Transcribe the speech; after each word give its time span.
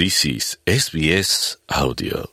This 0.00 0.24
is 0.24 0.56
SBS 0.64 1.60
Audio. 1.68 2.32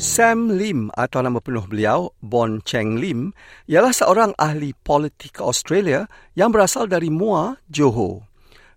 Sam 0.00 0.56
Lim 0.56 0.88
atau 0.96 1.20
nama 1.20 1.36
penuh 1.44 1.68
beliau, 1.68 2.16
Bon 2.24 2.64
Cheng 2.64 2.96
Lim, 2.96 3.36
ialah 3.68 3.92
seorang 3.92 4.32
ahli 4.40 4.72
politik 4.72 5.44
Australia 5.44 6.08
yang 6.32 6.48
berasal 6.48 6.88
dari 6.88 7.12
Mua, 7.12 7.60
Johor. 7.68 8.27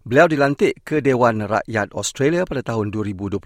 Beliau 0.01 0.25
dilantik 0.25 0.81
ke 0.81 0.97
Dewan 0.97 1.45
Rakyat 1.45 1.93
Australia 1.93 2.41
pada 2.41 2.65
tahun 2.65 2.89
2022 2.89 3.37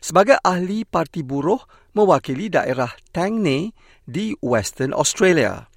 sebagai 0.00 0.40
ahli 0.40 0.88
parti 0.88 1.20
buruh 1.20 1.60
mewakili 1.92 2.48
daerah 2.48 2.88
Tangney 3.12 3.76
di 4.08 4.32
Western 4.40 4.96
Australia. 4.96 5.68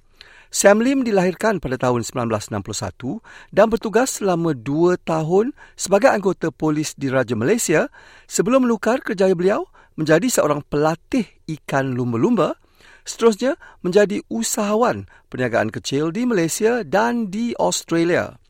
Sam 0.48 0.80
Lim 0.80 1.04
dilahirkan 1.04 1.60
pada 1.60 1.76
tahun 1.76 2.08
1961 2.08 3.20
dan 3.52 3.68
bertugas 3.68 4.16
selama 4.16 4.56
dua 4.56 4.96
tahun 4.96 5.52
sebagai 5.76 6.08
anggota 6.08 6.48
polis 6.56 6.96
di 6.96 7.12
Raja 7.12 7.36
Malaysia 7.36 7.92
sebelum 8.24 8.64
melukar 8.64 9.04
kerjaya 9.04 9.36
beliau 9.36 9.68
menjadi 10.00 10.24
seorang 10.24 10.64
pelatih 10.72 11.28
ikan 11.60 11.92
lumba-lumba, 11.92 12.56
seterusnya 13.04 13.60
menjadi 13.84 14.24
usahawan 14.32 15.04
perniagaan 15.28 15.68
kecil 15.68 16.16
di 16.16 16.24
Malaysia 16.24 16.80
dan 16.80 17.28
di 17.28 17.52
Australia. 17.60 18.40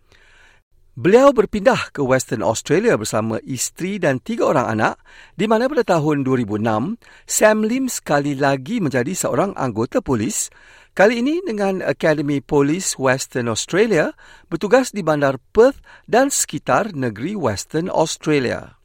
Beliau 0.98 1.30
berpindah 1.30 1.94
ke 1.94 2.02
Western 2.02 2.42
Australia 2.42 2.98
bersama 2.98 3.38
isteri 3.46 4.02
dan 4.02 4.18
tiga 4.18 4.50
orang 4.50 4.66
anak 4.66 4.94
di 5.38 5.46
mana 5.46 5.70
pada 5.70 5.86
tahun 5.86 6.26
2006 6.26 6.98
Sam 7.22 7.62
Lim 7.62 7.86
sekali 7.86 8.34
lagi 8.34 8.82
menjadi 8.82 9.14
seorang 9.14 9.54
anggota 9.54 10.02
polis 10.02 10.50
kali 10.98 11.22
ini 11.22 11.38
dengan 11.46 11.86
Academy 11.86 12.42
Police 12.42 12.98
Western 12.98 13.46
Australia 13.46 14.10
bertugas 14.50 14.90
di 14.90 15.06
bandar 15.06 15.38
Perth 15.54 15.78
dan 16.10 16.34
sekitar 16.34 16.90
negeri 16.90 17.38
Western 17.38 17.86
Australia. 17.86 18.77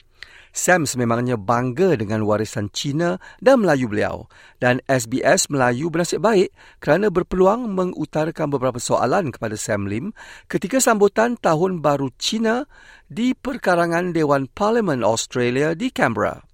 Sam 0.53 0.85
sememangnya 0.85 1.33
bangga 1.33 1.97
dengan 1.97 2.21
warisan 2.29 2.69
Cina 2.69 3.17
dan 3.41 3.65
Melayu 3.65 3.89
beliau 3.89 4.29
dan 4.61 4.85
SBS 4.85 5.49
Melayu 5.49 5.89
bernasib 5.89 6.21
baik 6.21 6.53
kerana 6.77 7.09
berpeluang 7.09 7.73
mengutarakan 7.73 8.53
beberapa 8.53 8.77
soalan 8.77 9.33
kepada 9.33 9.57
Sam 9.57 9.89
Lim 9.89 10.13
ketika 10.45 10.77
sambutan 10.77 11.41
Tahun 11.41 11.81
Baru 11.81 12.13
Cina 12.21 12.69
di 13.09 13.33
perkarangan 13.33 14.13
Dewan 14.13 14.45
Parlimen 14.45 15.01
Australia 15.01 15.73
di 15.73 15.89
Canberra. 15.89 16.45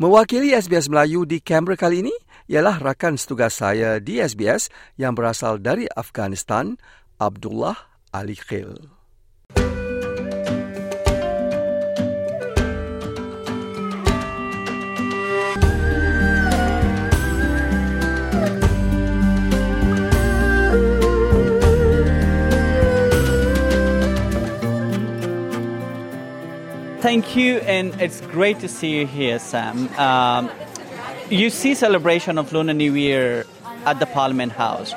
Mewakili 0.00 0.56
SBS 0.56 0.88
Melayu 0.88 1.28
di 1.28 1.44
Canberra 1.44 1.76
kali 1.76 2.00
ini 2.00 2.14
ialah 2.48 2.80
rakan 2.80 3.20
setugas 3.20 3.60
saya 3.60 4.00
di 4.00 4.24
SBS 4.24 4.72
yang 4.96 5.12
berasal 5.12 5.60
dari 5.60 5.84
Afghanistan, 5.92 6.80
Abdullah 7.20 7.76
Ali 8.08 8.40
Khil. 8.40 8.93
Thank 27.14 27.38
you, 27.38 27.62
and 27.62 27.94
it's 28.02 28.18
great 28.34 28.58
to 28.58 28.66
see 28.66 28.98
you 28.98 29.06
here, 29.06 29.38
Sam. 29.38 29.86
Um, 29.94 30.50
you 31.30 31.46
see 31.46 31.78
celebration 31.78 32.42
of 32.42 32.50
Lunar 32.50 32.74
New 32.74 32.98
Year 32.98 33.46
at 33.86 34.02
the 34.02 34.06
Parliament 34.10 34.50
House. 34.50 34.90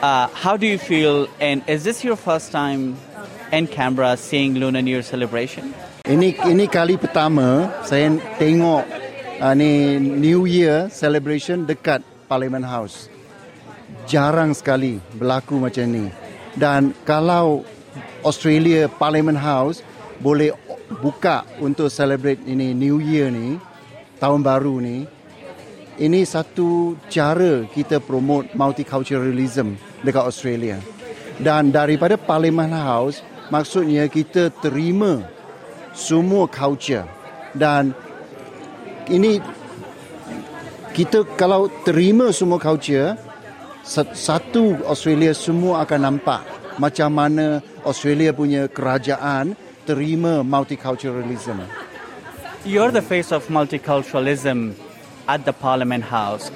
Uh, 0.00 0.32
how 0.32 0.56
do 0.56 0.64
you 0.64 0.80
feel, 0.80 1.28
and 1.44 1.60
is 1.68 1.84
this 1.84 2.08
your 2.08 2.16
first 2.16 2.56
time 2.56 2.96
in 3.52 3.68
Canberra 3.68 4.16
seeing 4.16 4.56
Lunar 4.56 4.80
New 4.80 4.96
Year 4.96 5.04
celebration? 5.04 5.76
Ini 6.08 6.40
ini 6.48 6.64
kali 6.72 6.96
pertama 6.96 7.68
saya 7.84 8.16
tengok 8.40 8.88
uh, 9.44 9.52
ni 9.52 10.00
New 10.00 10.48
Year 10.48 10.88
celebration 10.88 11.68
dekat 11.68 12.00
Parliament 12.32 12.64
House. 12.64 13.12
Jarang 14.08 14.56
sekali 14.56 15.04
berlaku 15.20 15.60
macam 15.60 15.84
ni. 15.84 16.08
Dan 16.56 16.96
kalau 17.04 17.60
Australia 18.24 18.88
Parliament 18.88 19.36
House 19.36 19.84
boleh 20.22 20.54
buka 21.00 21.48
untuk 21.58 21.88
celebrate 21.88 22.44
ini 22.44 22.76
New 22.76 23.00
Year 23.00 23.32
ni, 23.32 23.56
tahun 24.20 24.44
baru 24.44 24.78
ni, 24.78 25.08
ini 26.00 26.20
satu 26.24 26.96
cara 27.12 27.68
kita 27.68 28.00
promote 28.00 28.52
multiculturalism 28.56 29.76
dekat 30.04 30.24
Australia. 30.24 30.76
Dan 31.40 31.72
daripada 31.72 32.20
Parliament 32.20 32.72
House, 32.72 33.20
maksudnya 33.48 34.08
kita 34.08 34.52
terima 34.60 35.24
semua 35.92 36.48
culture. 36.48 37.04
Dan 37.52 37.92
ini 39.12 39.36
kita 40.96 41.24
kalau 41.36 41.68
terima 41.84 42.32
semua 42.32 42.56
culture, 42.56 43.16
satu 44.14 44.78
Australia 44.86 45.34
semua 45.34 45.82
akan 45.82 46.00
nampak 46.08 46.40
macam 46.80 47.10
mana 47.12 47.60
Australia 47.84 48.32
punya 48.32 48.70
kerajaan 48.70 49.58
terima 49.86 50.42
multiculturalism. 50.46 51.66
You're 52.64 52.90
the 52.90 53.02
face 53.02 53.32
of 53.32 53.46
multiculturalism 53.48 54.74
at 55.26 55.44
the 55.44 55.52
Parliament 55.52 56.04
House. 56.04 56.50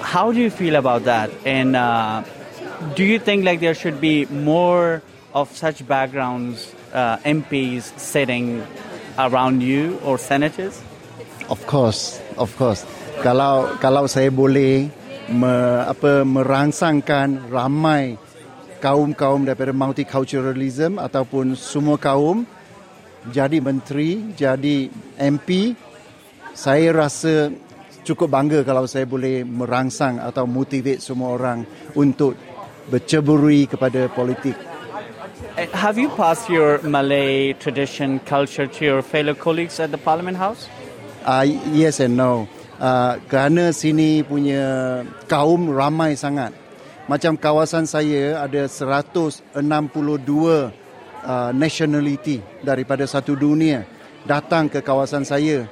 How 0.00 0.32
do 0.32 0.40
you 0.40 0.50
feel 0.50 0.74
about 0.74 1.04
that? 1.04 1.30
And 1.44 1.76
uh, 1.76 2.24
do 2.96 3.04
you 3.04 3.18
think 3.18 3.44
like 3.44 3.60
there 3.60 3.74
should 3.74 4.00
be 4.00 4.26
more 4.26 5.02
of 5.34 5.54
such 5.56 5.86
backgrounds, 5.86 6.74
uh, 6.92 7.18
MPs 7.18 7.96
sitting 7.98 8.66
around 9.18 9.62
you 9.62 10.00
or 10.04 10.18
senators? 10.18 10.82
Of 11.48 11.66
course, 11.66 12.18
of 12.38 12.56
course. 12.56 12.86
Kalau 13.20 13.76
kalau 13.78 14.08
saya 14.08 14.32
boleh 14.32 14.88
me, 15.28 15.54
apa 15.86 16.24
merangsangkan 16.24 17.52
ramai 17.52 18.16
kaum-kaum 18.80 19.44
daripada 19.44 19.76
multiculturalism 19.76 20.96
ataupun 20.96 21.54
semua 21.54 22.00
kaum 22.00 22.48
jadi 23.28 23.60
menteri, 23.60 24.32
jadi 24.32 24.88
MP, 25.20 25.76
saya 26.56 26.88
rasa 26.96 27.52
cukup 28.00 28.32
bangga 28.32 28.64
kalau 28.64 28.88
saya 28.88 29.04
boleh 29.04 29.44
merangsang 29.44 30.16
atau 30.16 30.48
motivate 30.48 31.04
semua 31.04 31.36
orang 31.36 31.68
untuk 31.92 32.32
berceburui 32.88 33.68
kepada 33.68 34.08
politik. 34.08 34.56
Eh, 35.56 35.68
have 35.76 36.00
you 36.00 36.08
passed 36.16 36.48
your 36.48 36.80
Malay 36.80 37.52
tradition 37.60 38.20
culture 38.24 38.64
to 38.64 38.80
your 38.84 39.00
fellow 39.04 39.36
colleagues 39.36 39.76
at 39.80 39.92
the 39.92 40.00
Parliament 40.00 40.40
House? 40.40 40.68
Uh, 41.24 41.44
yes 41.76 42.00
and 42.00 42.16
no. 42.16 42.48
Uh, 42.80 43.20
kerana 43.28 43.76
sini 43.76 44.24
punya 44.24 45.04
kaum 45.28 45.68
ramai 45.68 46.16
sangat. 46.16 46.56
Macam 47.10 47.34
kawasan 47.34 47.90
saya 47.90 48.38
ada 48.38 48.70
162 48.70 49.50
uh, 49.58 50.70
nationality 51.50 52.38
daripada 52.62 53.02
satu 53.02 53.34
dunia 53.34 53.82
datang 54.22 54.70
ke 54.70 54.78
kawasan 54.78 55.26
saya. 55.26 55.66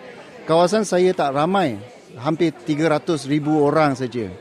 Kawasan 0.50 0.82
saya 0.82 1.14
tak 1.14 1.30
ramai, 1.30 1.78
hampir 2.18 2.50
300 2.50 3.30
ribu 3.30 3.54
orang 3.62 3.94
saja. 3.94 4.34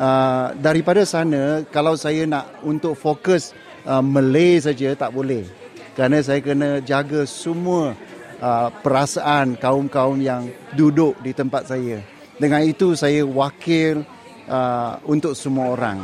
Uh, 0.00 0.56
daripada 0.56 1.04
sana, 1.04 1.60
kalau 1.68 1.92
saya 1.92 2.24
nak 2.24 2.48
untuk 2.64 2.96
fokus 2.96 3.52
uh, 3.84 4.00
Malay 4.00 4.64
saja 4.64 4.96
tak 4.96 5.12
boleh. 5.12 5.44
Kerana 5.92 6.24
saya 6.24 6.40
kena 6.40 6.80
jaga 6.80 7.28
semua 7.28 7.92
uh, 8.40 8.72
perasaan 8.80 9.60
kaum-kaum 9.60 10.16
yang 10.16 10.48
duduk 10.72 11.20
di 11.20 11.36
tempat 11.36 11.68
saya. 11.68 12.00
Dengan 12.40 12.64
itu 12.64 12.96
saya 12.96 13.28
wakil 13.28 14.08
uh, 14.50 14.98
untuk 15.06 15.38
semua 15.38 15.72
orang. 15.72 16.02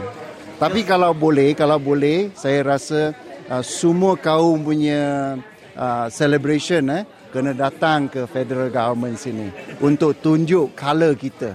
Tapi 0.57 0.87
kalau 0.87 1.13
boleh, 1.13 1.53
kalau 1.53 1.77
boleh, 1.77 2.33
saya 2.33 2.65
rasa 2.65 3.13
uh, 3.51 3.61
semua 3.61 4.17
kaum 4.17 4.63
punya 4.65 5.35
uh, 5.77 6.07
celebration 6.09 6.89
eh 6.89 7.05
kena 7.29 7.53
datang 7.53 8.09
ke 8.09 8.25
federal 8.25 8.73
government 8.73 9.21
sini 9.21 9.53
untuk 9.85 10.17
tunjuk 10.25 10.73
color 10.73 11.13
kita. 11.13 11.53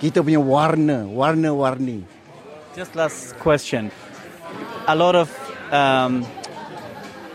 Kita 0.00 0.24
punya 0.24 0.40
warna, 0.40 1.04
warna-warni. 1.04 2.00
Just 2.72 2.96
last 2.96 3.36
question. 3.36 3.92
A 4.88 4.96
lot 4.96 5.12
of 5.12 5.28
um, 5.68 6.24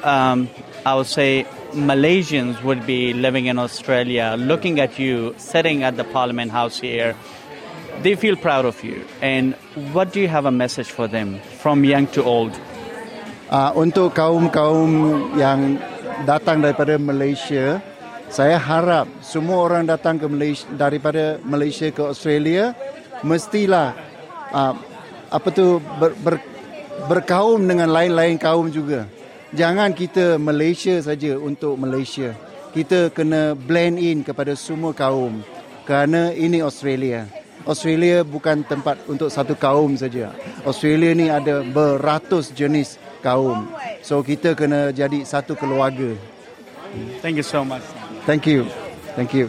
um, 0.01 0.50
I 0.81 0.98
would 0.98 1.06
say 1.06 1.45
Malaysians 1.77 2.57
would 2.63 2.86
be 2.89 3.13
living 3.13 3.45
in 3.45 3.59
Australia, 3.59 4.33
looking 4.33 4.80
at 4.80 4.98
you, 4.98 5.36
sitting 5.38 5.83
at 5.83 5.94
the 5.94 6.03
Parliament 6.03 6.50
House 6.50 6.80
here. 6.80 7.13
They 8.01 8.15
feel 8.15 8.36
proud 8.36 8.65
of 8.65 8.83
you. 8.83 9.03
And 9.21 9.56
what 9.94 10.12
do 10.12 10.19
you 10.19 10.27
have 10.27 10.45
a 10.45 10.51
message 10.51 10.92
for 10.92 11.07
them 11.07 11.39
from 11.62 11.83
young 11.83 12.07
to 12.18 12.24
old? 12.24 12.53
Uh, 13.45 13.71
untuk 13.77 14.18
kaum-kaum 14.18 14.89
yang 15.38 15.77
datang 16.25 16.65
daripada 16.65 16.97
Malaysia, 16.97 17.77
saya 18.33 18.57
harap 18.57 19.06
semua 19.21 19.62
orang 19.62 19.86
datang 19.86 20.18
ke 20.18 20.25
Malaysia, 20.25 20.65
daripada 20.74 21.38
Malaysia 21.45 21.88
ke 21.94 22.01
Australia 22.01 22.74
mestilah 23.21 23.94
uh, 24.50 24.74
apa 25.30 25.48
tu 25.53 25.77
ber, 26.01 26.18
ber, 26.19 26.41
berkaum 27.06 27.62
dengan 27.63 27.94
lain-lain 27.94 28.41
kaum 28.41 28.74
juga. 28.74 29.06
Jangan 29.53 29.94
kita 29.94 30.41
Malaysia 30.41 30.98
saja 31.00 31.38
untuk 31.38 31.77
Malaysia. 31.77 32.33
Kita 32.75 33.07
kena 33.13 33.56
blend 33.56 34.01
in 34.01 34.19
kepada 34.25 34.51
semua 34.57 34.91
kaum 34.91 35.39
kerana 35.88 36.33
ini 36.33 36.59
Australia. 36.59 37.44
Australia 37.63 38.28
bukan 38.28 38.68
tempat 38.68 39.00
untuk 39.07 39.31
satu 39.31 39.56
kaum 39.56 39.96
saja. 39.96 40.36
Australia 40.68 41.16
ni 41.16 41.31
ada 41.31 41.63
beratus 41.63 42.52
jenis 42.52 43.00
kaum. 43.24 43.72
So 44.04 44.19
kita 44.19 44.54
kena 44.54 44.92
jadi 44.92 45.24
satu 45.24 45.56
keluarga. 45.56 46.13
Thank 47.24 47.40
you 47.40 47.48
so 47.48 47.63
much. 47.63 47.84
Thank 48.28 48.46
you. 48.46 48.68
Thank 49.16 49.31
you. 49.31 49.48